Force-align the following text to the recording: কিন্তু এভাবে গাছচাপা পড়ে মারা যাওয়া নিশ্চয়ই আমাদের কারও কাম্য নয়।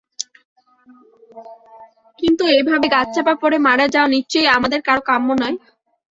কিন্তু 2.19 2.43
এভাবে 2.57 2.87
গাছচাপা 2.95 3.33
পড়ে 3.41 3.57
মারা 3.67 3.85
যাওয়া 3.93 4.09
নিশ্চয়ই 4.15 4.53
আমাদের 4.57 4.79
কারও 4.87 5.07
কাম্য 5.09 5.27
নয়। 5.41 5.55